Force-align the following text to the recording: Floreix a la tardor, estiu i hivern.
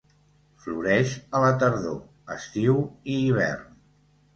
Floreix 0.63 1.13
a 1.39 1.43
la 1.45 1.53
tardor, 1.65 2.03
estiu 2.41 2.85
i 2.91 3.23
hivern. 3.23 3.83